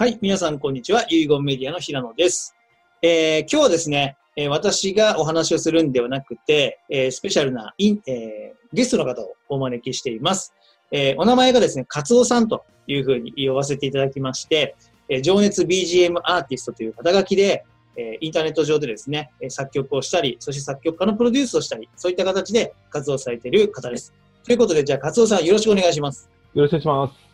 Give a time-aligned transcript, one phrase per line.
[0.00, 1.04] はい、皆さんこんにちは。
[1.10, 2.56] 遺言メディアの平野です。
[3.02, 10.54] えー今日はですね、え私がお話をするんではなくて、えースペシャルなイン、えゲストの方をお招きしています。
[10.90, 14.74] えーお名前がですね、カツオさんというふうに呼ばせていただきまして、
[15.10, 17.66] え情熱 BGM アーティストという肩書きで、
[17.98, 24.14] えインターネット上でですね、作曲をしたり、そして作曲家のプロデュースをしたり、そういった形で活動されている方です。
[24.46, 26.30] ということで、じゃあ、カツオさんよろしくお願いします。
[26.54, 27.29] よろしくお願いします。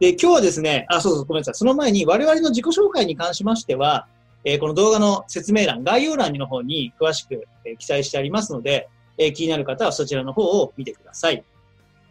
[0.00, 1.54] で、今日はですね、あ、そうそう、ごめんなさい。
[1.54, 4.06] その前に、我々の自己紹介に関しましては、
[4.44, 8.88] えーこの動画の説明欄、概要欄の方に詳しく、えー記載してありますので、
[9.18, 11.42] えー気になる方はそちらの方を見てください。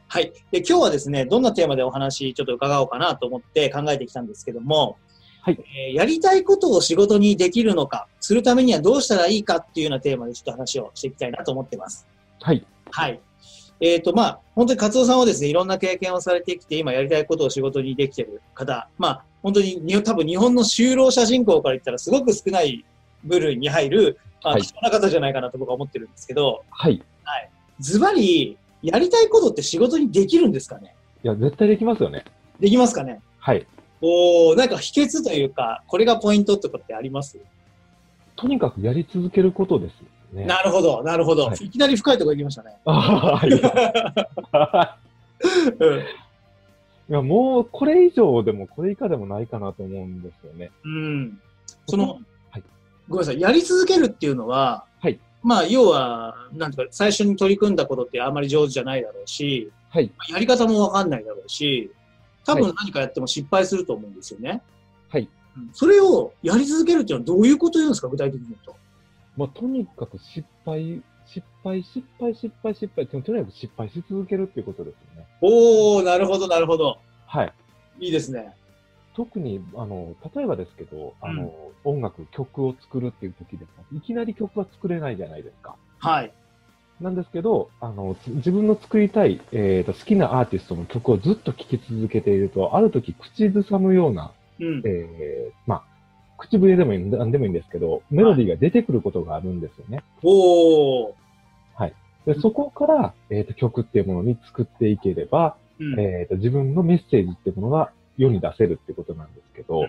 [0.07, 0.33] はい。
[0.51, 4.97] で、今日はですね、どんなテーマでお話ちょっと伺おうかなと思って考えてきたんですけども、
[5.41, 12.07] はいえーやりたいことを仕事にできるのか、するためにはどうしたらいいかっていうようなテーマでちょっと話をしていきたいなと思ってます。
[12.41, 12.65] はい。
[12.91, 13.19] はい。
[13.79, 22.85] えっ、と、まあ、本当にカツオさんはですね、いろんな経験をされてきて、今やりたいことを仕事にできている方、まあ、本当に多分日本の就労者人口から言ったらすごく少ない
[23.23, 24.61] 部類に入る、まあ、はい。
[24.61, 26.93] 貴重な方じゃないかなと僕は思ってるんですけど、はい。
[26.95, 27.03] い。
[27.79, 30.95] ズバリ、やりたいことって仕事にできるんですかね？
[31.23, 32.23] や、絶対できますよね。
[32.59, 33.21] できますかね？
[33.39, 33.67] はい。
[34.01, 37.39] おー、なんか秘訣というか、これがポイントとかってあります、
[38.35, 39.91] とにかくやり続けることです。
[39.91, 40.05] よ
[40.35, 40.45] ね。
[40.45, 41.69] なるほど、なるほど、はいい。
[41.69, 42.77] きなり深いところ行きましたね。
[47.09, 47.13] い。
[47.13, 50.71] や、もう、これ以上でも、これ以下でもないかなと思うんですよね。
[50.83, 51.39] うん。
[51.87, 52.19] その、
[52.49, 52.63] はい
[53.07, 60.11] ごめんなさい、やり続けるっていうのは、はいまあ、要は、なんていうか、最初に取り組んだことってあんまり上手じゃないだろうし、はい。
[60.27, 61.91] やり方もわかんないだろうし、
[62.43, 64.63] 多は分何かやっても失敗すると思うんですよね。
[65.09, 65.29] はい。
[65.57, 68.75] うんそれをやり続けるっていうのはどういうこと言うんですか、具体的に言うと。
[69.37, 75.27] まあ、とにかく失敗、失敗、失敗、失敗、失敗とにかく失敗し続けるっていうことですよね。
[75.41, 76.99] おー、なるほど、なるほど。
[77.25, 77.53] はい。
[77.99, 78.53] いいですね。
[79.15, 81.51] 特に、あの、例えばですけど、あの、
[81.83, 85.75] 音楽、曲を作るっていう時でも、いきなり曲は作れないじゃないですか。
[85.99, 86.33] はい。
[86.99, 94.81] なんですけど、あの、つ自分の作りたい、えーと、好きなアーティストの曲をずっと聴き続けていると、ある時口ずさむような、うん。
[94.85, 95.83] えーまあ、
[96.37, 100.03] 口笛でもいい、なんでもいいんですけど、メロディーが出てくることがあるんですよね。
[100.23, 101.25] おー。
[102.25, 105.99] で、そこから、えーと、曲っていうものに作っていければ、うん。
[105.99, 109.85] えーと、自分のメッセージっていうものが世に出せるってことなんですけど、うんう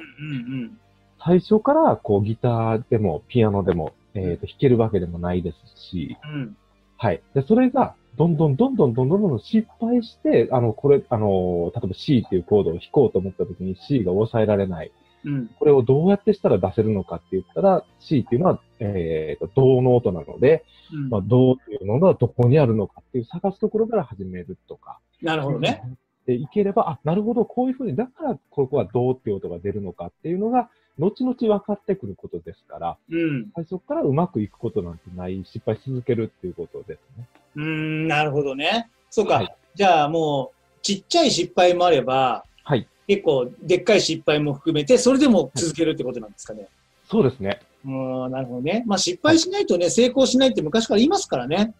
[0.66, 0.78] ん
[1.18, 6.40] 最初から、こう、ギターでも、ピアノでも、えーと、弾けるわけでもないですし、うん。
[6.40, 6.56] うん。
[6.98, 7.22] はい。
[7.34, 14.92] で、それが、どんどんどんどんどんどんどん失敗して、あの、これ、あの、例えば C っていうコードを弾こうと思った時に C が抑えられない。
[15.26, 15.48] うん。
[15.58, 24.98] これをどうやってしたら出せるのかって言ったら、C っていうのは、えーと、銅の音なので、うんまあ、銅っていうのがどこにあるのかっていう探すところから始めるとか。
[25.20, 25.82] なるほどね。
[26.26, 33.50] で、いければ、あ、なるほど、こういうふうに、だからここは銅っていう音が出るのかっていうのが、後々分かってくることですから、うん。
[33.54, 37.28] 最初からうまくいくことなんてない、失敗し続けるっていうことですね。
[37.56, 38.90] うーん、なるほどね。
[39.10, 39.34] そうか。
[39.34, 42.88] はいじゃあもう、ちっちゃい失敗もあれば、はい。
[43.06, 46.66] 結構、でっかい失敗も含めて、それでも続けるってことなんですかね。
[47.08, 47.60] そうですね。
[47.84, 48.82] うーん、なるほどね。
[48.86, 51.72] まあ失敗しないとね、成功しないって昔から言いますからね。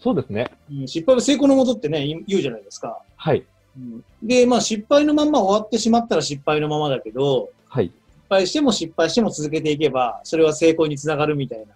[0.00, 0.50] そうですね。
[0.70, 3.02] うん、失敗は成功のもとってね、言うじゃないですか。
[3.16, 3.44] はい。
[3.76, 7.86] うん、で、まあ失敗のまんま終わってしまったら失敗のままだけど、はい。
[7.86, 7.94] 失
[8.28, 11.66] 敗しても失敗しても続けていけば、それは成功につながるみたいな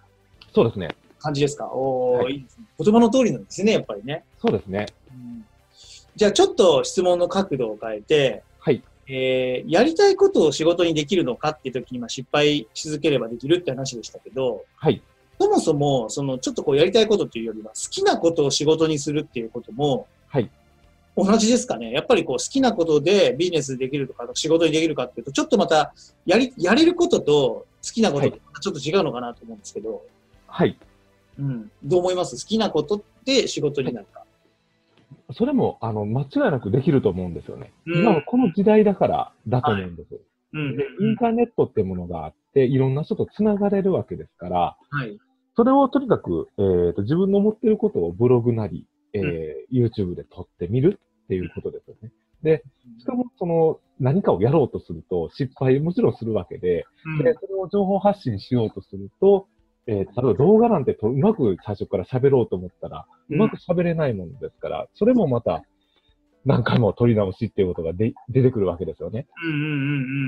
[0.53, 0.95] そうですね。
[1.19, 1.65] 感じですか？
[1.65, 2.65] おー、はいい、いですね。
[2.79, 4.23] 言葉の通りなんですね、やっぱりね。
[4.39, 4.85] そうですね。
[5.09, 5.45] うん
[6.17, 8.41] じゃあちょっと質問の角度を変えて、はい。
[9.07, 15.01] えーやりたいことを仕事にできるのかっていう時に、まあ、失敗し続ければできるって話でしたけど、はい。
[15.39, 20.49] そもそも、その、ちょっとこうやりたいことっていうよりは、好きなことを仕事にするっていうことも、はい。
[21.17, 21.91] 同じですかね。
[21.91, 25.93] やっぱりこう好きなことでビジネスできるとか、仕事にできるかっていうと、ちょっとまた、
[26.25, 30.03] やり、やれることと好きなこととちょっと違うのかなと思うんですけど、
[30.47, 30.77] はい。
[31.37, 31.71] うん。
[31.83, 32.35] どう思います？
[32.43, 34.24] 好きなことって仕事になるか。
[35.33, 37.73] それも、あの、間違いなくできると思うんですよね。
[37.85, 40.09] うん今はこの時代だからだと思うんです。
[40.53, 45.17] うんでインターネットってものがあって、いろんな人と繋がれるわけですから、はい。
[45.55, 52.11] それをとにかく、えーと、自分の思っていることをブログなり、えー YouTube で撮ってみるっていうことですよね。
[52.43, 52.63] で、
[52.99, 59.47] しかもその何かをやろうとすると失敗もちろんするわけで、うんで、それを情報発信しようとすると、
[59.87, 65.63] えー例えば動画なんてとうまく最初から喋ろうと思ったら、うまく喋れないものですから、それもまた
[66.45, 69.27] 何回も撮り直しっていうことがで出てくるわけですよね。
[69.43, 69.71] うんうんうんう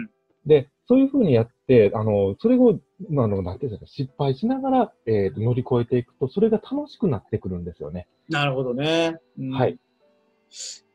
[0.06, 0.09] ん。
[0.45, 8.07] で、そういうふうにやって、あの、それを、まああの、なんていうんですか、失敗しながら、えーと乗り越えていくと、それが楽しくなってくるんですよね。
[8.30, 9.18] なるほどね。
[9.39, 9.77] うんはい。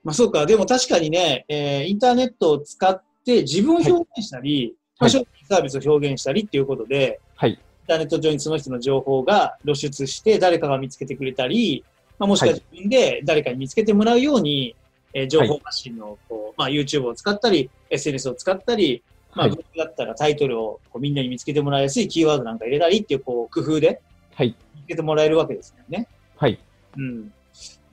[0.05, 0.47] まあそうか。
[0.47, 7.59] でも確かにね、えーインターネットを使っって自分を表現したり、まあ、はい商品サービスを表現したりっていうことで、はい。
[7.83, 11.85] インターネット上にその人の情報が露出して、誰かが見つけてくれたり、
[12.19, 14.77] まあ、もしくははい自分で誰かに見つけてもらうように、
[15.13, 19.03] えー情報発信のこう、まあ、YouTube を使ったり、SNS を使ったり、
[19.35, 24.01] まあ、はいブログだったらタイトルをこうみんなに見つけてもらいやすいキーワードなんか入れたりっていうこう工夫で
[24.35, 24.55] はい。
[24.75, 26.07] 見つけてもらえるわけですよね。
[26.37, 26.59] はい。
[26.97, 27.33] うん。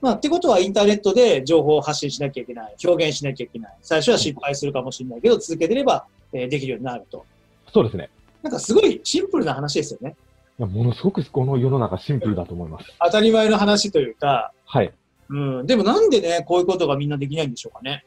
[0.00, 3.76] まあ、ってことはインターネットで情報を発信しなきゃいけない、表現しなきゃいけない。
[3.82, 7.24] 最初は失敗するかもしれないけど、続けてれば、えーできるようになると。
[7.72, 8.08] そうですね。
[8.42, 10.16] なんかすごいシンプルな話ですよね。
[10.58, 12.86] いやものすごくこの世の中シンプルだと思います。
[13.02, 14.92] 当たり前の話というか、はい。
[15.30, 15.66] うん。
[15.66, 18.04] でもなんでね、こういうことがみんなできないんでしょうかね。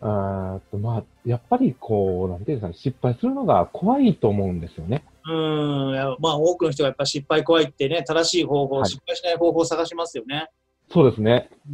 [0.00, 5.04] あと、まあ、やっぱりこう、なんていうんですかね、失敗するのが怖いと思うんですよね。
[5.24, 6.16] うん。
[6.18, 10.48] まあ、多くの人がやっぱ失敗怖いってね、正しい方法、はい失敗しない方法を探しますよね。
[10.92, 11.50] そうですね。
[11.70, 11.72] う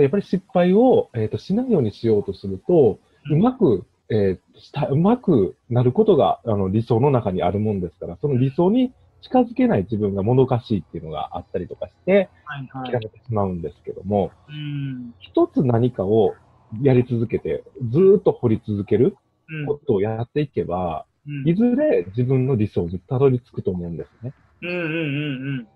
[0.00, 0.02] ん。
[0.02, 2.98] やっぱり失敗を、えー、としないようにしようとすると、
[3.30, 8.92] うんうまく、えーしたうまくなることがあの理想の中にあるもんですから、その理想に
[9.22, 12.92] 近づけない自分がもどかしいっていうのがあったりとかして、はいはい。
[12.92, 15.14] 諦めてしまうんですけども、うん。
[15.18, 16.34] 一つ何かを
[16.82, 19.16] やり続けて、ずーっと掘り続ける
[19.48, 21.48] うんことをやっていけば、うん。
[21.48, 24.34] いずれ自分の理想にたどり着くと思うんですね。
[24.62, 25.68] うんうんうん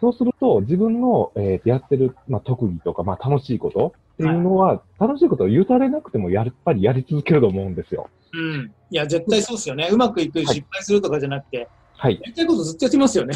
[0.00, 8.08] そうすると、自分の、えーやってる、まあ、特技とか、まあ、楽しいことっていうのは、楽しいことを言うたれなくても、やっぱりやり続けると思うんですよ。
[8.32, 8.40] うん。
[8.40, 8.72] うん。
[8.90, 9.88] いや、絶対そうですよね。
[9.90, 12.14] うまくいく、はい失敗するとかじゃなくて、はい。
[12.14, 13.34] やりたいことずっとやってますよね。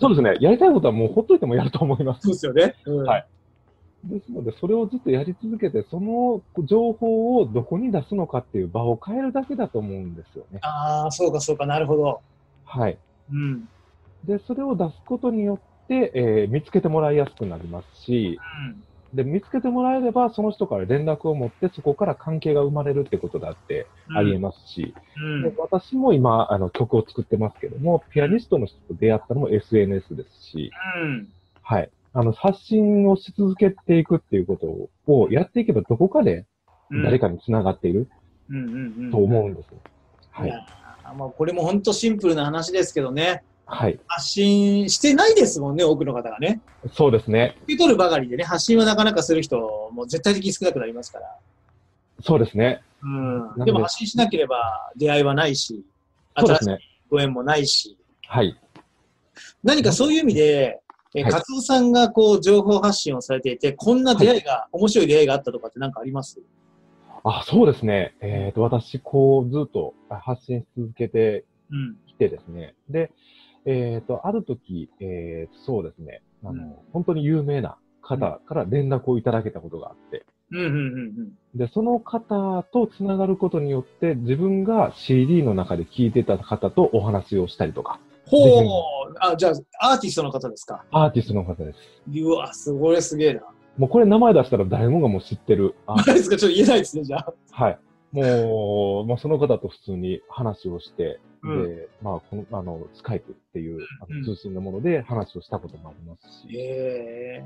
[0.00, 0.36] そうですね。
[0.40, 2.22] やりたいことはもうほっといてもやると思います。
[2.22, 2.74] そうですよね。
[2.86, 3.26] うんはい
[4.04, 10.58] ですので、それをずっとやり続けて、その情報をどこに出すのかっていう場を変えるだけだと思うんですよね。
[10.62, 12.20] ああ、そうかそうか、なるほど。
[12.64, 12.98] はい。
[13.30, 13.64] うん。
[14.24, 15.58] で、それを出すことによっ
[15.88, 18.38] て、えー見つけてもらいやすくなりますし、
[19.14, 24.16] で、見つけてもらえれば、その人から連絡を持って、そこから関係が生まれるってことだってうん。
[24.18, 25.42] ありえますし、うん。
[25.42, 30.70] で私も今、あの、曲を作ってますけども、ピアニストの人と出会ったのも SNS ですし、
[31.02, 31.28] うん。
[31.62, 31.90] はい。
[32.14, 36.46] あの、発信をし続けていくっていうことをやっていけば、どこかで
[36.90, 37.02] うん。
[37.02, 38.08] 誰かに繋がっている。
[39.10, 39.80] と思うんですね。
[40.30, 40.50] はいい。
[40.50, 43.42] やーまあ、これも本当シンプルな話ですけどね。
[43.74, 43.98] はい。
[44.06, 46.60] 発信してないですもんね、多くの方がね。
[46.92, 47.56] そうですね。
[47.62, 51.38] 受け取るばかりでね、発信はなかなかする人も絶対的に少なくなりますから。
[52.22, 52.82] そうですね。
[53.02, 53.54] うん。
[53.56, 55.86] ででも発信しなければ出会いはないし、
[56.34, 56.78] 新しい。
[57.08, 57.96] ご縁もないし、
[58.26, 58.60] はい。
[59.64, 60.80] 何かそういう意味で、
[61.14, 66.38] えー、はいカツオさんがこう情報発信をされていて、こんな出会いが、面白い出会いがあったとかって何かあります？
[67.24, 68.14] あ、そうですね。
[68.20, 71.96] えっ、と、私、こう、ずっと発信し続けてうん。
[72.06, 72.74] きてですね。
[72.90, 73.10] で、
[73.64, 76.22] えっ、と、ある時、えーそうですね。
[76.44, 80.76] あの、うん本当に有名な方から連絡をいただけたことがあって、うんうんうんう
[81.54, 81.58] ん。
[81.58, 89.50] で、その方とつながることによって、自分が CD の中で聴いてた方とお話をしたりとか、ほうあ、じゃ
[89.80, 90.84] あ、アーティストの方ですか？
[90.90, 91.78] アーティストの方です。
[92.20, 93.42] うわ、すごいすげえな。
[93.78, 95.74] もうこれ名前出したら誰もがもう知ってる。
[95.86, 96.36] あ 何ですか？
[96.36, 97.32] ちょっと言えないですね、じゃあ。
[97.52, 97.78] はい。
[98.12, 101.66] もう、まあ、その方と普通に話をして、うん。
[101.66, 104.20] で、まあ、この、あの、スカイプっていうあうん。
[104.20, 107.44] の通信のもので話をしたこともありますし、へえ。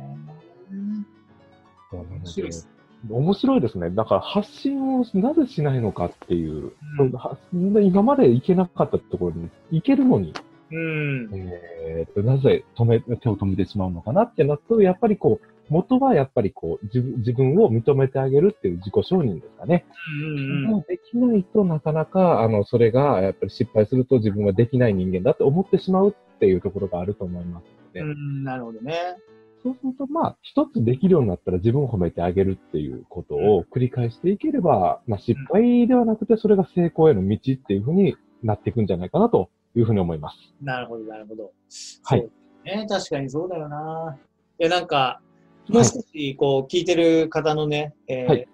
[1.92, 2.68] なので面白いです。
[3.08, 3.90] 面白いですね。
[3.90, 7.12] だから発信をなぜしないのかっていう、うん。
[7.12, 10.32] は今まで行けなかったところに行けるのに、
[10.72, 11.30] うん。
[11.32, 19.84] えーと、なぜ止め、手を止めてしまうのかなってなると、やっぱりこう、元はやっぱりこう、自分自分を認めてあげるっていう自己承認ですかね。
[20.22, 28.44] うんうんできないとなかなか、あの、それが、やっぱり失敗すると自分はできない人間だって思ってしまうっていうところがあると思いますので、うん。
[28.44, 29.16] なるほどね。
[29.62, 40.36] そうすると、まあ、一つできるようになったら自分を褒めてあげるっていうことを繰り返していければ、まあ、失敗ではなくて、それが成功への道っていうふうになっていくんじゃないかなというふうに思います。
[40.62, 41.52] なるほど、なるほど。
[42.04, 42.28] はい
[42.66, 44.18] ね、確かにそうだよな。
[44.58, 45.20] いや、なんか、
[45.68, 48.48] もう少し、こう、聞いてる方のね、えーはい。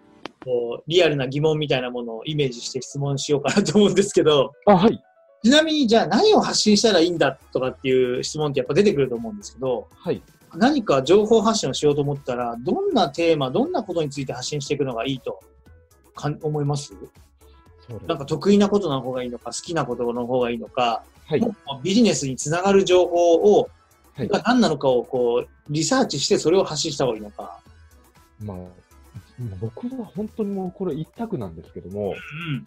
[0.45, 5.01] こうリアルな疑問みたいなものをイメージして質問しようかなと思うんですけど、あ、はい。
[5.45, 10.21] ちなみに、じゃあ何を発信したらいいんだとかっていう質問ってやっぱ出てくると思うんですけど、はい。
[10.57, 15.39] 何か情報発信をしようと思ったら、どんなテーマ、どんなことについて発信していくのがいいと
[16.17, 16.93] かん思います？
[18.09, 21.43] なんか得意なことの方がいいのか、好きなことの方がいいのか、はい。
[21.85, 23.71] ビジネスにつながる情報を、はい
[24.17, 27.59] が何なのかをこう、リサーチしてそれを発信した方がいいのか。
[28.41, 28.57] まあ、
[29.61, 32.15] 僕は本当にもうこれ一択なんですけども、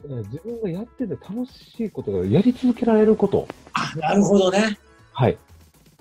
[0.05, 0.19] うん。
[0.19, 3.47] えー自分がやってて楽しいことがやり続けられること。
[3.73, 4.77] あ、なるほどね。
[5.13, 5.37] はい。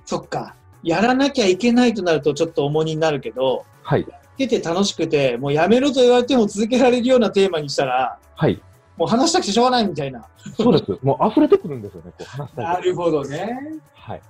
[0.04, 0.54] そっか。
[0.82, 4.06] やらなきゃいけないとなるとちょっと重荷になるけど、はい。
[4.08, 8.60] やってて楽しくて、もうやめろと言われても続けられるようなテーマにしたら、はい。
[8.96, 10.26] もう話したくてしょうがないみたいな。
[10.56, 10.98] そうです。
[11.02, 13.58] もう溢れてくるんですよね、こう話したなるほどね。
[13.94, 14.22] はい。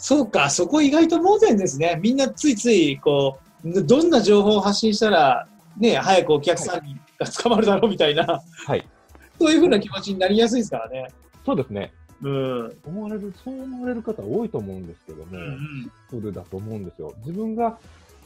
[0.00, 1.98] そうか、そこ意外と盲点ですね。
[2.02, 8.88] みんなついつい、こう、どんな情報を発信したら、ね、早くお客さんにが捕まるだろうみたいな、はい。
[9.38, 11.08] そういうふうな気持ちになりやすいですからね。
[11.44, 11.92] そうですね。
[12.22, 12.76] うん。
[12.86, 17.12] 思われる、そう思われる方多いと思うんですけども、うんそだと思うんですよ。
[17.18, 17.78] 自分が、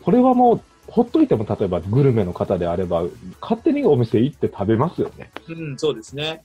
[0.03, 3.05] これはもう、ほっといても、例えばグルメの方であれば、
[3.41, 5.33] 勝手にお店行って食べますよね。
[5.49, 6.45] うん、うん、そうですね。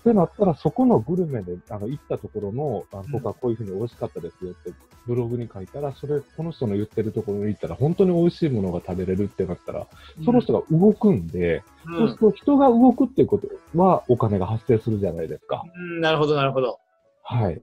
[0.00, 4.72] ってなったら、そこのグルメで、あの、行ったところの、あ僕はこういうふうに美味しかったですよって、
[5.06, 9.86] ブログに書いたら、それ、この人の言ってるところに行ったら、本当に美味しいものが食べれるってなったら、
[10.24, 15.64] その人が動くんで、うん、そうすると人が動くっていうことは、お金が発生するじゃないですか。
[15.74, 16.78] うん、なるほど、なるほど。
[17.22, 17.54] はい。
[17.54, 17.60] っ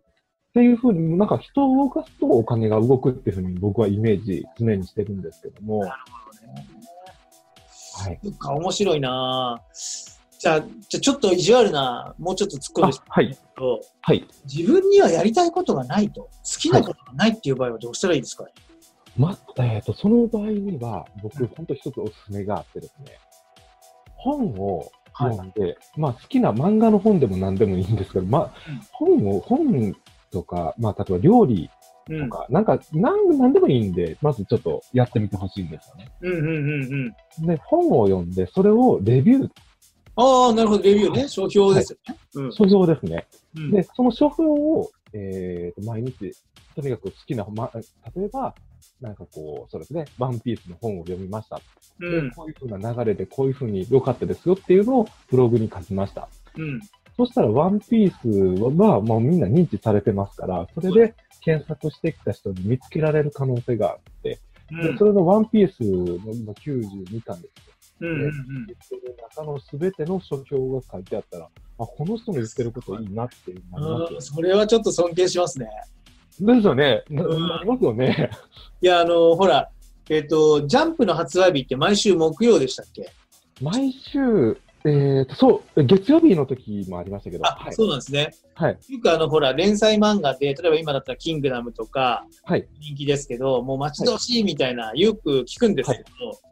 [0.53, 6.67] ていうふうに、なんか人を動かすとお金が動くっていうふうに僕はイメージ常にしてるんですけども、なるほどね。
[7.97, 8.19] はい。
[8.23, 9.61] そっか、面白いな
[10.45, 13.37] じゃあ、じゃあちょっと意地悪な、もうちょっと突っ込んあでしはい。
[14.01, 14.27] はい。
[14.45, 18.43] 自分にはやりたいことがないと、好きなことがないっていう場合はどうしたらいいですか？
[18.45, 18.51] ね。
[19.17, 23.17] ま、えっ、と、その場合には、僕、本当一つおすすめがあってですね、
[24.13, 28.53] 本を読んで、まあ、好きな漫画の本でも何でもいいんですけど、まあ、
[28.91, 29.95] 本を、本
[30.29, 31.71] とか、まあ、例えば料理
[32.07, 32.29] うん。
[32.29, 36.11] とか、なんか、なん、なんでもいいんで、まずちょっとやってみてほしいんですよね。
[36.21, 37.47] うんうんうんうん。
[37.47, 39.49] で、本を読んで、それをレビュー、
[40.15, 41.27] ああ、なるほど、レビューね。
[41.27, 42.17] 書評ですよね。
[42.35, 42.53] うん。
[42.53, 43.27] 書評ですね。
[43.55, 46.33] うんで、その書評を、えーと、毎日、
[46.75, 48.53] とにかく好きな、ま、例えば、
[49.01, 51.59] なんかこう、そうですね、ワンピースの本を読みました。
[51.99, 56.27] うんで、こういう風な流れで、こういう風に良かったですよっていうのをブログに書きました。
[56.57, 56.81] うん。
[57.17, 64.39] そしたら、ワンピースは、もうみんな認知されてますから、それで検索してきた人に見つけられる可能性があって、
[64.71, 67.74] うんでそれのワンピースの今92巻ですよ。
[68.01, 68.31] うんうんうん。
[69.35, 71.49] 中のすべての書評が書いてあったら、あ、
[71.85, 75.67] この人の言ってることいいなってなりますようんそれはちょっと尊敬しますね。
[76.39, 77.03] ですよね。
[77.09, 77.23] な
[77.63, 78.29] りますよね。
[78.81, 79.69] いや、あの、ほら、
[80.09, 83.09] えっ、と、ジャンプの発売日って毎週木曜でしたっけ？
[83.61, 87.73] 毎週、えーと、そう、月曜日の時もありましたけど、あ、はい。
[87.73, 88.31] そうなんですね。
[88.53, 88.77] はい。
[88.89, 92.67] よくあの、ほら、連載漫画で、例えば今だったらキングダムとかはい。
[92.79, 96.03] 人気ですけど、もう待ち遠しいみたいな、よく聞くんですけど、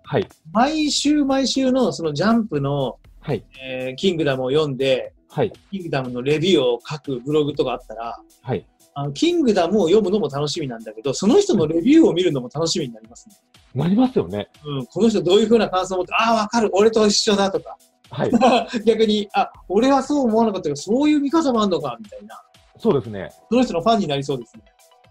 [0.03, 0.27] はい。
[0.51, 3.45] 毎週毎週のそのジャンプの、はい。
[3.63, 5.53] えーキングダムを読んで、はい。
[5.71, 8.65] キングダムのレビューを書くブログとかあったら、はい。
[8.95, 13.35] あの、キングダムを読むのも楽しみなんだけど、その人のレビューを見るのも楽しみになりますね。
[13.75, 14.49] なりますよね。
[14.65, 17.77] うん、この人どういう風な感想を持って、ああ、わかる、俺と一緒だとか、
[18.13, 18.31] はい。
[18.85, 22.41] 逆に、あ、俺はそう思わなかったけど、そういう見方もあるのか、みたいな。
[22.77, 23.31] そうですね。
[23.49, 24.63] その人のファンになりそうですね。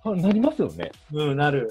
[0.05, 0.91] あなりますよね。
[1.13, 1.71] うん、なる。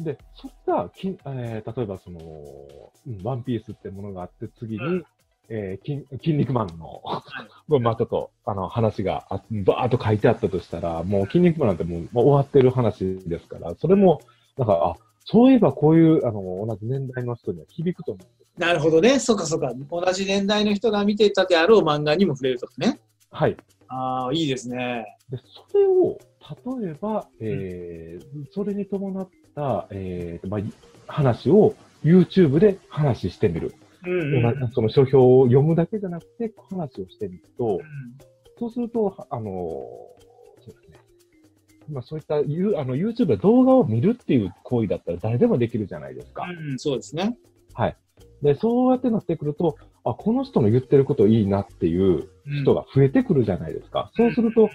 [0.00, 5.04] で、そったきん、えー例えばその、うんワンピースってものがあって、次に、うん
[5.48, 7.02] えー筋筋肉マンの、
[7.80, 14.20] まあちょっと、あの、話があ、バーっと書いてあったとしたら、もう筋肉マンなんてもう、もう終わってる話ですから、それも、
[14.56, 18.47] なんか、あ、そういえばこういう、あの、同じ年代の人には響くと思うんです。
[18.58, 19.18] なるほどね。
[19.18, 19.72] そうかそうか。
[19.90, 22.98] 同じ年代の人が見てたであろう漫画にも触れるとかね。
[23.30, 23.56] はい。
[23.88, 25.16] ああ、いいですね。
[25.30, 26.18] で、それを、
[26.82, 31.74] 例えば、えーそれに伴った、えーまあ、話を
[32.04, 33.74] YouTube で話してみる。
[34.06, 34.72] うん、うん。
[34.72, 37.80] その書評を読むだけじゃなくて、話をしてみるとう、
[38.58, 40.98] そうすると、はあのーそうですね。
[41.90, 46.46] まあそういったユあの YouTube で動画を見るっていう行為だったら誰でもできるじゃないですか。
[46.46, 47.36] ん、うん、そうですね。
[47.74, 47.96] はい。
[48.42, 52.28] で、そうやってなってくると、あ、この人の言ってることいいなっていう
[52.62, 54.10] 人が増えてくるじゃないですか。
[54.14, 54.70] そうすると、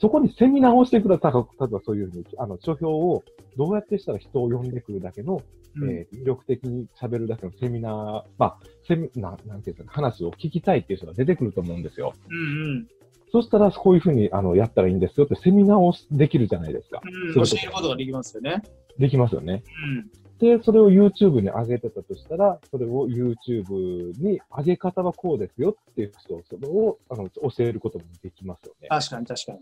[0.00, 3.22] そこにセミナーをしてくださる、例えばそういうふうに、あの、書評を
[3.56, 5.40] どうやってしたら人を呼んでくるだけの、
[5.76, 12.14] うん、えー魅力的に喋るだけのセミナー、まあ、セミななんていうんですかね、話を聞きたいっていう人が出てくると思うんですよ。
[12.28, 12.88] うん、うん。
[13.30, 17.00] そしたら、こういうふうに、あの、やったらいいんですよってセミナーをできるじゃないですか。
[17.02, 17.34] うん、
[17.70, 18.62] ことができますよね。
[18.98, 19.62] できますよね。
[19.86, 20.21] うん。
[20.42, 28.88] で、それを YouTube に上げてたとしたら、それを YouTube に上げ方はこうですよっていう人を、それを、あの、教えることもできますよね。
[28.88, 29.58] 確かに確かに。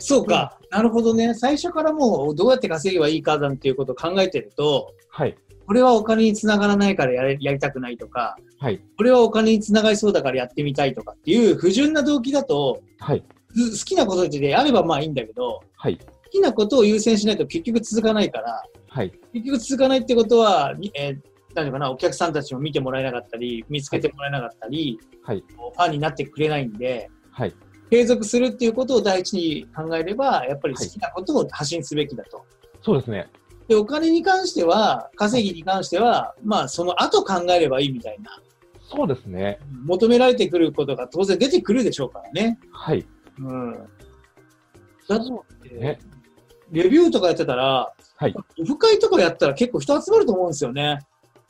[0.00, 0.58] そうか。
[0.70, 1.32] なるほどね。
[1.32, 5.36] 最初からもうどうやって稼げばいいかなんていうことを考えてると、はい。
[5.64, 8.80] これはお金につながらないからやれやりたくないとか、はい。
[8.96, 13.22] これはお金につながりそうだからやってみたいとかっていう不純な動機だと、はい。
[13.54, 15.98] ず好きなことであればまあいいんだけど、はい。
[16.28, 19.12] 好きなことを優先しないと結局続かないから、はい。
[19.32, 21.18] 結局続かないってことは、にえー、
[21.54, 25.44] 何ていうかな、お客さんたちも見てもらえなかったり、見つけてもらえなかったり、はい。
[25.48, 27.54] ファンになってくれないんで、はい。
[27.90, 32.44] 継続するっていうことを第一に考えれば、やっぱり好きなことを発信すべきだと。
[32.82, 33.30] そうですね。
[33.66, 38.40] で、お金に関しては、稼ぎに関しては、まあ、その後考えればいいみたいな。
[38.90, 39.58] そうですね。
[39.84, 42.58] 求められてくることが当然出てくるでしょうからね。
[42.72, 43.06] はい。
[43.38, 43.72] うん。
[45.08, 45.98] だっそうて、ね。
[46.70, 48.34] レビューとかやってたら、はい。
[48.60, 51.00] オフ会とかやったら結構人集まると思うんですよね。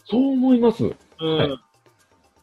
[0.05, 0.85] そう思います。
[0.85, 1.37] うん。
[1.37, 1.59] はい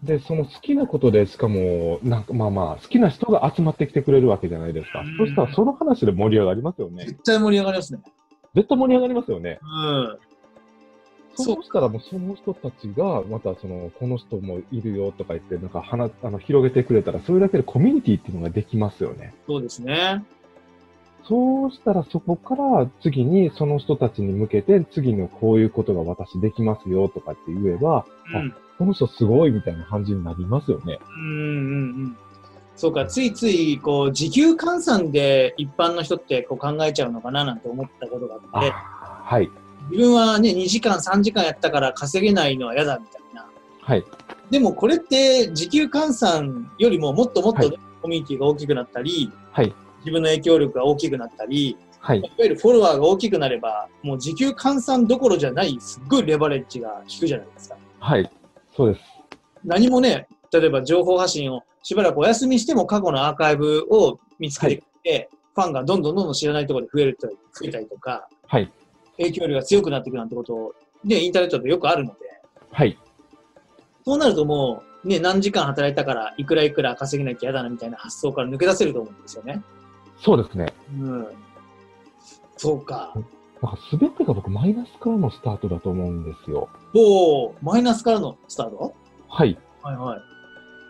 [0.04, 5.18] で、その好きなことで、しかも、なんかまあまあ、好きな人が集まってきてくれるわけじゃないですかうん。
[5.18, 7.06] そしたら、その話で盛り上がりますよね。
[7.06, 8.02] 絶対盛り上がりますね。
[8.54, 9.60] 絶対盛り上がりますよね。
[9.62, 10.20] うん。
[11.38, 19.34] そうそうしたらもうその人たちが、またその、この人もいるよとか言って、なんか話、あの、広げてくれたら、それだけでコミュニティっていうのができますよね。
[19.48, 20.24] そうですね。
[21.28, 28.54] そうしたらそこから次にその人たちに向けて、次のこういうことが私できますよとかって言えば、うん。
[28.78, 31.00] この人すごいみたいな感じになりますよね。
[31.18, 31.54] うんうんう
[32.08, 32.18] ん。
[32.76, 39.50] そうか、ついつい、こう、時給換算で一般の人ってこう考えちゃうのかななんて思ったことがあって、あはい。
[39.90, 43.48] 自分はね、2時間、3時間やったから稼げないのは嫌だみたいな。
[43.82, 44.04] はい。
[44.50, 49.74] でもこれって時給換算よりももっともっとはいコミュニティが大きくなったり、はい。
[50.06, 52.22] 自分の影響力が大きくなったり、はいい。
[52.22, 57.78] わゆるフォロワーが大きくなれば、もう時給換算どころじゃない、すっごいレバレッジが効くじゃないですか。
[58.00, 58.32] はい。
[58.76, 59.02] そうです。
[59.64, 68.72] 何もね、例えば情報発信をしばらくお休みしても過去のアーカイブを見つけてきて、ファンがどんどんどんどん知らないところで増えると増えたりとか、はい。
[69.18, 72.20] 影響力が強くなっていくなんてことを、ね、インターネットでよくあるので、
[72.72, 72.98] はい。
[74.06, 79.64] そうなるともう、ね、何時間働いたからいくらいくら稼げなきゃ嫌だなみたいな発想から抜け出せると思うんですよね。
[80.18, 80.74] そうですね。
[81.00, 81.28] うん。
[82.58, 83.14] そうか。
[83.62, 86.70] なんか全てが僕マイナスからのスタートだと思うんですよ。
[86.94, 88.96] おおマイナスからのスタート？
[89.28, 89.58] はい。
[89.82, 90.22] はいはい。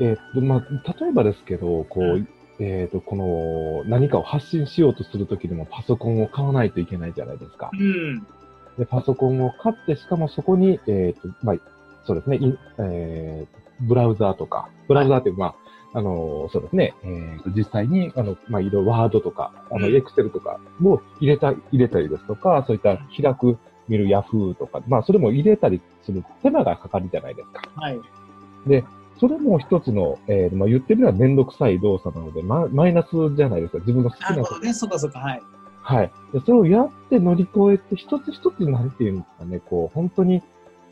[0.01, 2.27] えーっと、まあ、例えばですけど、こう、
[2.59, 7.71] えーっと、この、何かを発信しようとするときでもパソコンを買わないといけないじゃないですか。
[7.73, 8.19] うん。
[8.77, 11.55] で、パソコンを買って、しかもそこに、えーっと、まあ、
[12.05, 12.39] そうですね、
[12.79, 15.55] えーブラウザーとか、ブラウザーっていう、まあ、
[15.95, 27.61] あの、そうですね、えーと、実際に、あの、まあ、いろいろワードとか、あの、うんエクセルとかも入れた、入れたりですとか、そういった開く、見るヤフーとか、まあ、それも入れたりする手間がかかるじゃないですか。
[27.75, 28.01] はい。
[28.67, 28.83] で、
[29.19, 33.79] それも一つの、えーまあ、言ってみればめんどくさい動作なので、ま、マイナスじゃないですか。
[33.79, 34.73] 自分の好きなことね。
[34.73, 35.19] そっかそっか。
[35.19, 35.41] はい。
[35.81, 36.11] はい。
[36.33, 40.41] でそれをやって乗り越えて、一つ一つなんていうんですかね、こう、本当に、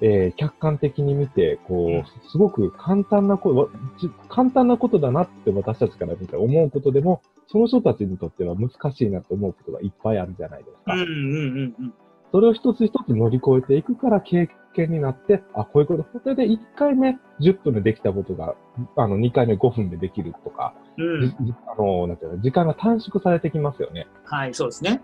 [0.01, 10.93] えー客観的に見て、こうすごく簡単なこと、簡単なことだなって私たちから見て思うことでも、その人たちにとっては難しいなと思うことがいっぱいあるじゃないですか。
[10.93, 11.93] うんうんうんうん。
[12.31, 18.55] それを一つ一つ乗り越えていくから経験になって、あ、こういうこと、それで1回目10分でできたことが、
[18.95, 21.35] あの、2回目5分でできるとか、うん。
[21.67, 24.07] あの、なんていうの、時間が短縮されてきますよね。
[24.25, 25.03] はい、そうですね。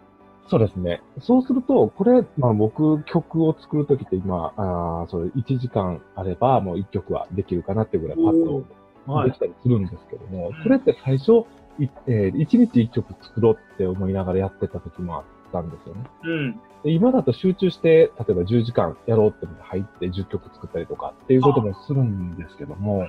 [0.49, 1.01] そうですね。
[1.21, 8.63] そうすると、これ、まあ僕、曲を作るときって今、あーそれ1時間あれば、もう1曲はできるかなっていうぐらいパッと
[9.11, 9.29] はい。
[9.29, 11.45] できたりするんですけども、うんこれって最初、
[11.79, 16.03] いえー、1日1曲作ろうって思いながらやってた時もあったんですよね。
[16.23, 16.59] うん。
[16.83, 23.05] で今だと集中して、例えば10時間やろうって入って10曲作ったりとかっていうこともするんですけども、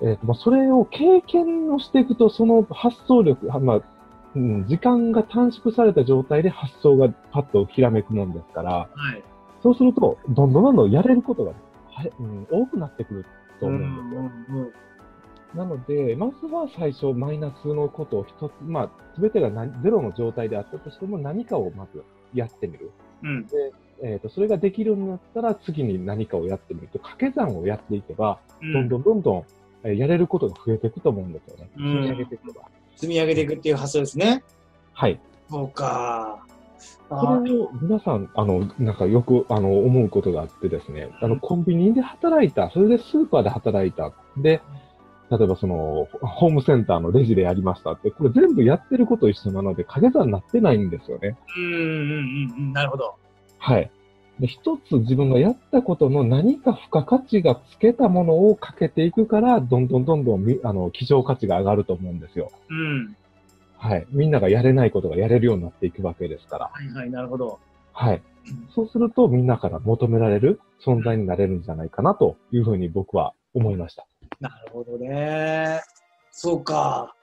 [0.00, 3.82] えーとまあ、それを経験をしていくと、その発想力、はまあ
[4.34, 9.22] うん、時間が短縮された状態で発想がパッとひらめくもんですから、はい。
[9.62, 11.52] そうすると、どんどんどんどんやれることが、
[11.90, 13.26] はいうん、多くなってくる
[13.58, 14.20] とう思うんですよ。
[14.22, 14.72] んうんうん。
[15.54, 22.90] なので、まずは最初マイナスのことを一つ、まあ、すべてが何ゼロの状態であったとしても何かをまずやってみる。
[23.22, 23.46] うん。
[24.02, 29.44] えっ、と、それができるようになったら次に何かをやってみると、掛け算をやっていけば、どんどんどんどん、
[29.84, 31.70] えーやれることが増えていくと思うんですよね。
[31.76, 32.66] うん積み上げていけば。
[32.98, 34.42] 積み上げていくっていう発想ですね。
[34.92, 35.20] はい。
[35.48, 36.44] そうか。
[37.10, 44.60] あこれを皆さん、あの、なんかよく、あの、思うことがあってですね、あの、コンビニで働いた、それでスーパーで働いた、で、
[45.30, 51.38] 例えばその、ホームセンターのレジでやりましたって、これ全部やってること一緒なので、掛け算になってないんですよね。
[51.56, 52.72] うんうんうんうん。
[52.72, 53.14] なるほど。
[53.58, 53.90] はい。
[54.40, 62.50] で、一つ自分がやったことの何か付加価値がつけたものをかけていくから、どんどんどんどんみ、あの、希少価値が上がると思うんですよ。
[62.68, 63.16] うん。
[63.76, 64.06] はい。
[64.10, 66.70] みんながやれないことがやれるようになっていくわけですから。
[66.72, 67.58] はいはい、なるほど。
[67.92, 68.22] はい。
[68.74, 74.06] そうすると、みんなから求められる存在になれるんじゃないかなというふうに僕は思いました。
[74.40, 75.80] なるほどね。
[76.30, 77.14] そうか。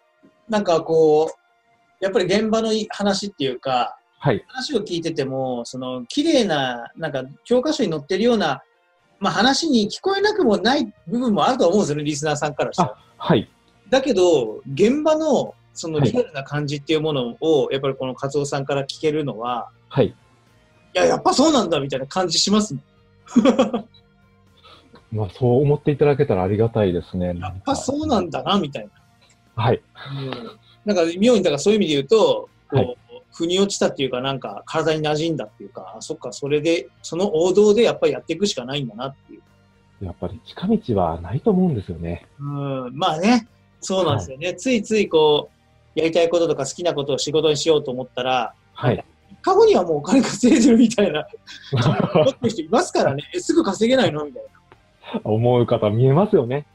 [0.49, 4.43] なんかこう、やっぱり現場の話っていうか、はい。
[4.47, 8.63] 話を聞いてても、その綺麗な、なんか教科書に載ってるような、
[9.19, 12.97] まあ話に聞こえなくもない部分もあると思うんですよね、リスナーさんからしたら。
[13.19, 13.47] はい。
[13.87, 20.07] だけど、現場のそのはいリアルな感じっていうものを、やっぱりこのカツオさんから聞けるのは、はい。
[20.07, 20.13] い
[20.95, 22.81] や、やっぱそうなんだみたいな感じしますね。
[25.11, 27.37] まあ、そう思っていただけたらありがたいですね。
[27.39, 28.89] やっぱそうなんだな、みたい
[29.55, 29.63] な。
[29.63, 29.83] はい。
[30.19, 32.97] うんなんか妙にだからそういう意味で言うと、こう、はい
[33.35, 39.41] 腑に落ちたっていうか、なんか体に馴染んだっていうか、あそっか、それで、その王道でやっぱりやっていくしかないんだなっていう。
[40.05, 42.25] やっぱり近道はないと思うんですよね。
[42.39, 43.47] うん、まあね、
[43.81, 44.53] そうなんですよね。
[44.53, 45.49] ついついこ
[45.95, 49.05] う、やりたいこととか好きなことを仕事にしようと思ったら、はい。
[49.41, 51.27] 過去にはもうお金稼いでるみたいな、
[52.15, 54.43] 思ってる人いますからね、えすぐ稼げないのみたい
[55.13, 55.21] な。
[55.23, 56.65] 思う方見えますよね。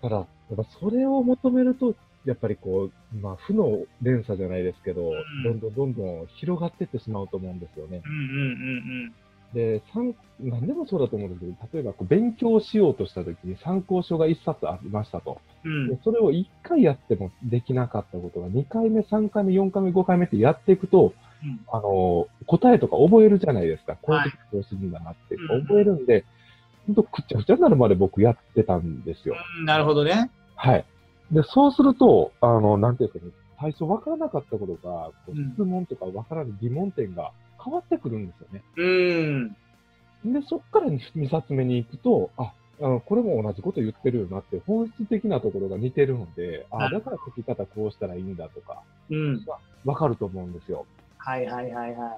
[0.00, 8.02] ただ、やっぱそれを求めると、やっぱりこう、まあ、負の連鎖じゃないですけど、んどんどんどんどん広がっていってしまうと思うんですよね。
[8.04, 8.14] うんう
[9.08, 9.14] ん
[9.54, 15.40] で、参何でもそうだと思うんですけど、例えばこう勉強しようとしたときに参考書が1冊ありましたと。
[15.64, 15.88] うんうん。
[15.90, 21.12] でそれを1回やってもできなかったことが2回目、3回目、4回目、5回目ってやっていくと、
[21.44, 23.96] うんあの、答えとか覚えるじゃないですか。
[24.00, 26.24] こういうはい時こうするんだなって、うん覚えるんで、
[26.86, 29.36] ほんとくっちゃくちゃになるまで僕やってたんですよ。
[29.58, 30.30] うんなるほどね。
[30.56, 30.84] はい。
[31.32, 38.62] で、そうすると、あの、なんていうかね、最初分からなかったことが、こううん質問とか分からない疑問点が変わってくるんですよね。
[38.76, 39.48] うん。
[40.32, 49.44] で、そっから2冊目に行くと、あ、あのこれも同じこと言ってるよなって、本質的なところが似てるので、あ、はいだから書き方こうしたらいいんだとか、うん。
[49.84, 50.86] 分かると思うんですよ。
[51.18, 52.10] はいはいはいはい。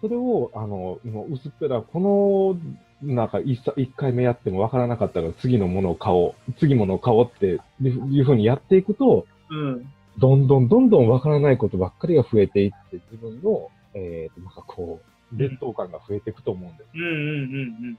[0.00, 2.58] それを、あの、もう薄っぺら、この、
[3.02, 9.92] なんか一さ一回目やっても分からなかったら次のものを買おう、次ものを買おうっていうふうにやっていくと、うん。
[10.18, 15.00] どんどんどんどん分からないことばっかりが増えていって、自分の、えーと、なんかこ
[15.32, 16.90] う、劣等感が増えていくと思うんです。
[16.94, 17.12] うんうんう
[17.92, 17.98] ん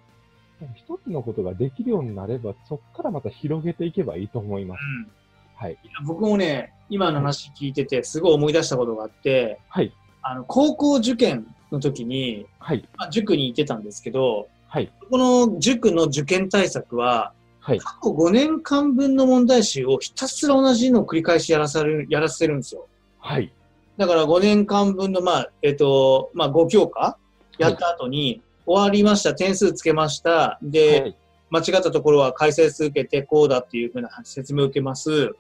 [0.59, 4.79] でも一つのことができるようになれば、そこからまた広げていけばいいと思います。
[4.81, 5.11] うん。
[5.55, 5.77] はい。
[6.03, 9.93] 僕もね、今の話聞いてて、すごい思い出したことがあって、はい。
[10.23, 12.87] あの、高校受験の時に、はい。
[12.97, 14.91] まあ、塾に行ってたんですけど、はい。
[15.09, 17.79] この塾の受験対策は、はい。
[17.79, 22.87] 過去5年間分の問題集をひたすら同じのを繰り返しやらされる、やらせるんですよ。
[23.19, 23.53] はい。
[23.97, 27.17] だから5年間分の、まあ、えっ、と、まあ、5教科？
[27.57, 31.17] やった後に、終わりました、点数つけました、で、はい。
[31.49, 35.33] 間違ったところは解説受けて、こうだっていうふうな説明を受けます。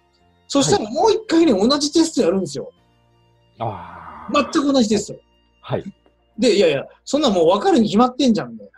[0.47, 2.71] そしたらもう一回ね、同じテストやるんですよ。
[3.59, 4.51] ああ。
[4.51, 5.19] 全く同じテスト。
[5.61, 5.83] はい。
[6.39, 8.71] で、いやいや、そんなもう分かるに決まってんじゃん、みたいな。
[8.73, 8.76] はい。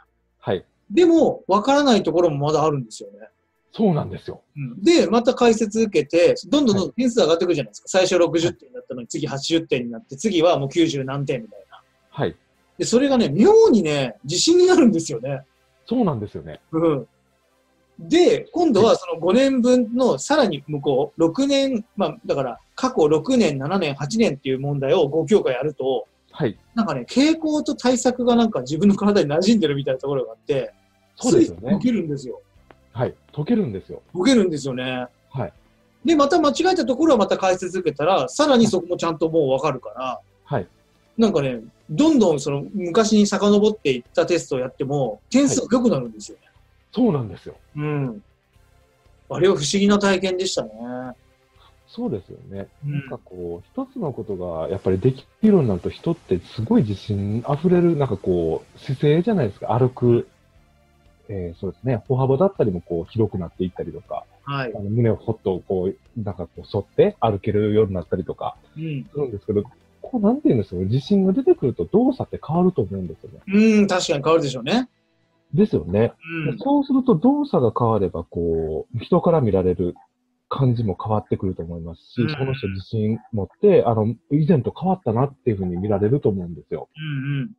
[0.92, 3.30] でも、分からないところもまだあるんですよね。
[3.72, 4.42] そうなんですよ。
[4.58, 7.88] うんで、また解説受けて、どんどんどんどん点数上がってくるじゃないですか。
[7.88, 11.82] 最初60点だったのに、次80点になって、次はもう90何点みたいな。
[12.10, 12.36] はい。
[12.78, 15.44] で、それがね、妙にね、自信になるんですよね。
[15.86, 16.62] そうなんですよね。
[16.72, 17.08] うん。
[18.00, 26.58] で、今度はその5年分のさらに向こう、6年、まあ、だから過去6年、7年、8年っていう問題を5教科やると、はい。
[26.74, 30.74] なんかね、傾向と対策がなんか自分の体に馴染んでるみたいなところがあって、
[31.20, 31.80] そうですよねつい解。
[31.80, 32.42] けるんですよ。
[32.94, 33.14] はい。
[33.36, 34.02] 解けるんですよ。
[34.14, 35.08] 解けるんですよね。
[35.30, 35.54] はい。
[36.06, 40.68] で、また間違えたところはまた解説受けたら、さらにそこもちゃんともうわかるから、はい。
[41.18, 46.50] なんかね、どんどんその昔に遡っていったテストをやっても、点数が良くなるんですよね。
[46.94, 47.56] そうなんですよ。
[47.76, 48.24] うん。
[49.30, 50.70] あれは不思議な体験でしたね。
[51.88, 52.68] そうですよね。
[52.86, 59.78] うんなんかこう、一つのことがやっぱりできるようになると人ってすごい自信溢れる、なんかこう、姿勢じゃないですか。
[59.78, 60.28] 歩く、
[61.30, 62.04] えーそうですね。
[62.08, 64.80] 歩幅だったりもこう、広くなっていったりとか、はいあ。
[64.80, 69.06] の胸をほっとこう、なんかこう、反って歩けるようになったりとかうん。
[69.12, 69.64] するんですけど、
[70.02, 70.86] こう、なんて言うんですかね？
[70.86, 73.40] 自信が出てくると動作って変わると思うんですよね。
[73.48, 74.90] うん、確かに変わるでしょうね。
[75.54, 76.14] ですよね。
[76.48, 76.58] うん。
[76.60, 79.96] そうすると動作が変われば、こう、人から見られる
[80.48, 86.90] 感じも変わってくると思いますし、うんこの人自信持って、あの、以前と変わったなっていうふうに見られると思うんですよ。
[86.96, 87.52] うんうん。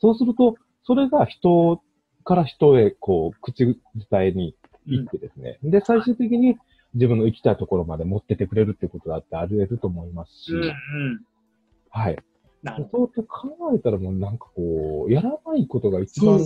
[0.00, 0.54] そうすると、
[0.84, 1.82] それが人
[2.24, 3.76] から人へ、こう、口伝
[4.12, 4.54] えに
[4.86, 5.58] 行ってですね。
[5.62, 6.56] で、最終的に
[6.94, 10.72] 自分の行きたいところまで持ってってくれるっていうことだってあり得ると思いますし、うんうん。
[11.90, 12.18] はい。
[12.62, 16.40] なるほそうやって考えたらもうなんかこう、やらないことが一番。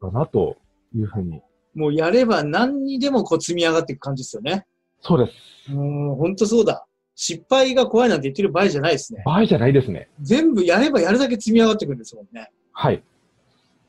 [0.00, 0.56] かなと
[0.94, 1.40] いうふうに。
[1.74, 4.66] もうやれば何にでもこう積み上がっていく感じですよね。
[5.00, 5.32] そうで
[5.66, 5.72] す。
[5.72, 6.86] うん、ほんとそうだ。
[7.14, 9.22] 失敗が怖いなんて言ってる場合じゃないですね。
[9.24, 10.08] 場合じゃないですね。
[10.20, 12.50] 全部やればやるだけ積み上がってくるんですもんね。
[12.72, 13.02] はい。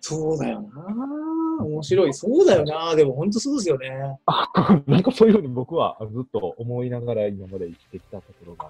[0.05, 2.13] そうだよな面白い。
[2.13, 4.19] そうだよなでも本当そうですよね。
[4.25, 4.49] あ
[4.85, 8.67] なんかそういうふうに僕はずっと思いながら今まで生きてきたところがあ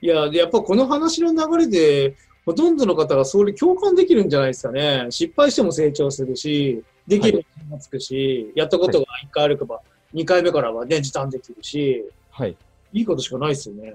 [0.00, 5.06] りいや、でやっぱこの話の流れで、ほとんどの方がそれ共感できるんじゃないですかね。
[5.10, 9.82] 失敗しても成長するし、できる気がつくし、やったことが1回あるかば、
[10.14, 12.42] 2回目からはね、時短できるし、ます。
[12.42, 12.56] はい。
[12.94, 13.92] いいことしかないですよね。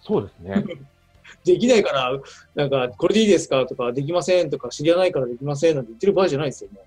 [0.00, 0.64] そうですね。
[1.44, 2.20] できないから、
[2.54, 6.80] なんか、これでいいですかとか、できませんとか、知り合いないからできませんなんて言ってる場合じゃないですよね。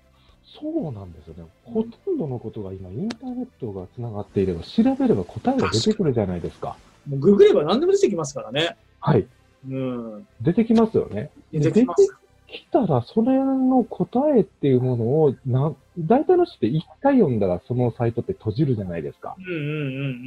[0.60, 1.44] そうなんですよね。
[1.64, 6.76] ほとんどのことが今、インターネットが繋がっていれば、調べれば答えが出てくるじゃないですか。
[7.08, 8.76] もうググれば何でも出てきますからね。
[9.00, 9.26] はい。
[9.68, 10.26] うん。
[10.40, 11.30] 出てきますよね。
[11.52, 12.16] 出てきます。
[12.46, 19.34] 来たら、それの答えっていうものを、な、大体の人って一回読んだらそのサイトって閉じるじゃないですか。
[19.38, 19.62] うんうんう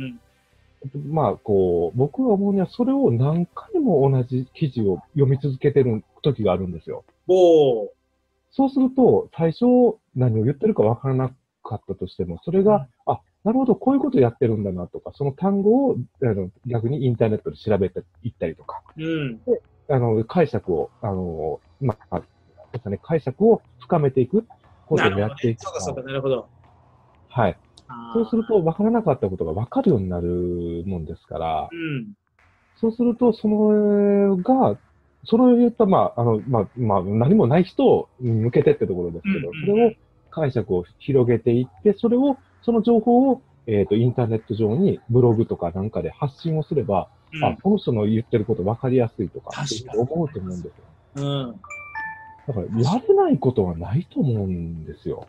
[0.07, 0.19] ん
[0.93, 7.03] まあ、こう、僕が思うには、それを何回も同じ記事を読み続けてる時があるんですよ。
[7.27, 7.35] うん。
[7.35, 7.87] おー。
[8.51, 9.65] そうすると、最初
[10.15, 11.29] 何を言ってるかわからな
[11.63, 19.41] かったとしても、それが、あ、なるほど、こういうことやってるんだなとか、その単語をあの逆にインターネットで調べていったりとか、うん。
[19.89, 22.21] あの、解釈を、あの、まあ、
[22.71, 24.45] ですね、解釈を深めていく
[24.87, 25.61] ことをやっていく。
[25.61, 26.47] そうかそうか、なるほど。
[27.29, 27.57] はい。
[28.13, 32.13] そうすると、わからなかったことがわかるようになるもんですから、うん。
[32.79, 34.77] そうすると、そのが、
[35.25, 39.91] それを言った、まあ、あの、まあ、まあ、何もない人に向けてってところですけど、うんうんそれを
[40.31, 49.51] 解釈を広げていって、それを、その情報を、えっ、と、インターネット上にブログとかなんかで発信をすれば、うんあ、この人の言ってること分かりやすいとか、
[49.95, 50.73] 思うと思うんですよ。
[51.15, 51.61] うん。
[52.47, 55.25] だから、やれないことはないと思うんですよ。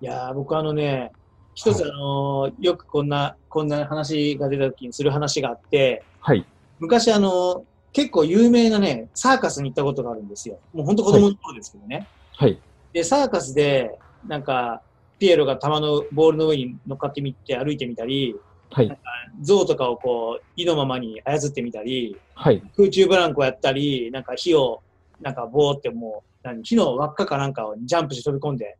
[0.00, 1.10] いやー、僕あのね、
[1.54, 6.44] 一つはいあのーよくこんな、こんな話が出た時にする話があって、はい。
[6.78, 7.62] 昔あのー
[7.92, 10.58] 結構有名なね、サーカスに行ったことがあるんですよ。
[10.72, 12.08] もう本当子供の頃ですけどね。
[12.34, 12.58] はい。
[12.92, 14.80] で、サーカスで、なんか、
[15.18, 18.34] ピエロが球のボールの上に乗っかってみて歩いてみたり、
[18.70, 18.98] はい。
[19.42, 22.62] 象とかをこう、意のままに操ってみたり、はい。
[22.76, 24.82] 空中ブランコやったり、なんか火を、
[25.20, 28.78] なんかボーってもう、何火の輪っかかなんかをジャンプして飛び込んで、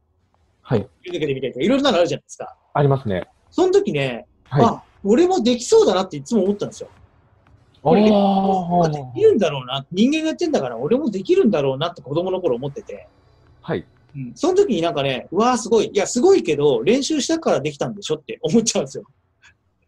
[0.62, 0.88] はい。
[1.06, 2.56] 抜けたりとか、いろいろなのあるじゃないですか。
[2.74, 3.28] ありますね。
[3.50, 4.64] その時ね、はい。
[4.64, 6.88] あ、俺もできそうだなっていつも思ったんですよ。
[6.92, 9.84] あこれあできるんだろうな。
[9.90, 13.08] 人間がやってんだから俺もできるんだろうなって子供の頃思ってて。
[13.60, 13.84] はい。
[14.14, 14.32] うん。
[14.36, 15.90] その時になんかね、うわーすごい。
[15.92, 19.04] いや、すごいけど、練習したからできたんでしょって思っちゃうんですよ。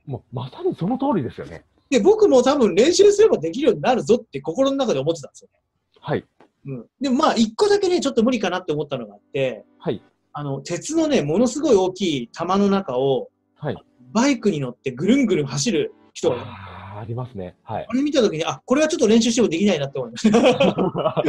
[0.07, 1.65] もう、まさにその通りですよね。
[1.89, 5.61] で、僕も多分練習すればできるようになるぞって心の中で思ってたんですよね。
[6.01, 6.25] はい。
[6.67, 6.87] うん。
[7.01, 10.03] でもまあ、一個だけね、ちょっと無理かなって思ったのがあって、はい。
[10.35, 13.77] あの、鉄のね、ものすごい大きい玉の中を、はい。
[14.13, 16.37] バイクに乗ってぐるんぐるん走る人が。
[16.39, 17.57] あーありますね。
[17.63, 17.93] はいあ。
[17.93, 21.23] れ見た時に、あ、これはちょっと練習してもできないなって思いました。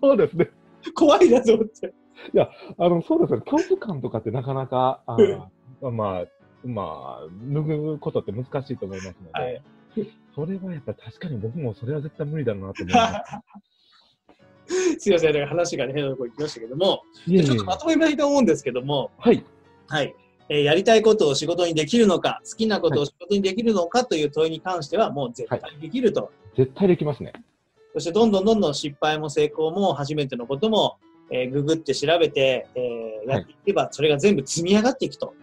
[0.00, 0.50] そうですね。
[0.94, 1.92] 怖いなと思って。
[2.78, 3.40] あの、そうですね。
[3.42, 6.24] 恐怖感とかってなかなか、あーまあ、
[6.64, 9.62] まあ、脱ぐことって難しいと思いますので、はい
[10.34, 13.22] それはやっぱ確かに僕もそれは絶対無理だなと思います。
[14.98, 19.44] すいません、話がね、変なとこ行きましたけども、いえいえちょっとまとめたいと思うんですけども、はい。
[19.88, 20.14] はい。
[20.48, 26.30] えーやりたいことを仕事にできるのか、好きなことを仕事にできるのかという問いに関しては、もう絶対できると。
[26.56, 27.32] 絶対できますね。
[27.94, 30.98] そして、どんどんどんどん失敗も成功も、初めてのことも、
[31.30, 35.34] えーググって調べて、えーやっていけば、それが全部積み上がっていくと。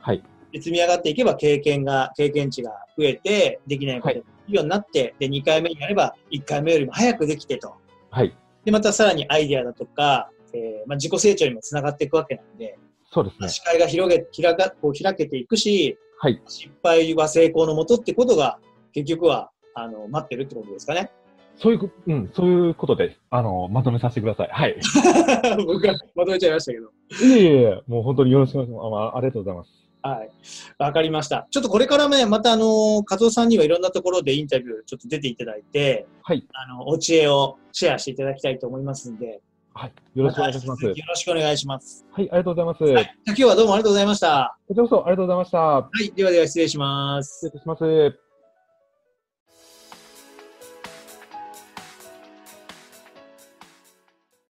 [0.00, 0.22] はい。
[0.52, 7.74] で積み上がっていけば、経験が、経験値が増えて、できないことができるようになって、で、2回目にやれば、1回目よりも早くできてと。
[8.10, 8.36] はい。
[8.66, 12.78] で、またさらにアイデアだとか、えーまあ、自己成長にもつながっていくわけなんで、
[13.12, 13.48] そうですね。
[13.48, 16.42] 視界が広げ、開か、こう開けていくし、はい。
[16.48, 18.58] 失敗は成功のもとってことが、
[18.92, 21.12] 結局は、あの、待ってるってことですかね。
[21.56, 24.48] そういうこ、うん、そういうことで、あの、まとめさせてください。
[24.50, 24.76] はい。
[25.64, 26.88] 僕がまとめちゃいましたけど。
[27.24, 29.14] いえいえもう本当によろしくお願いします。
[29.14, 29.85] あありがとうございます。
[30.02, 30.30] はい。
[30.78, 31.46] わかりました。
[31.50, 36.46] ちょっとこれからね、またあの、加藤さんにはいろんなところでインタビューちょっと出ていただいて、はい。
[36.52, 39.40] あの、お知恵をシェアしていただきたいと思いますんで、
[39.74, 39.92] はい。
[40.14, 40.84] よろしくお願いします。
[40.84, 42.06] よろしくお願いします。
[42.10, 42.84] はい、ありがとうございます。
[42.84, 43.14] はい。
[43.26, 44.56] 今日はどうもありがとうございました。
[44.68, 45.58] こちらこそありがとうございました。
[45.58, 46.12] はい。
[46.12, 47.56] ではでは失礼します失。
[47.56, 48.25] 礼します。